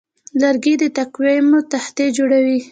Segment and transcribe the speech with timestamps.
[0.41, 2.59] لرګی د تقویمو تختې جوړوي.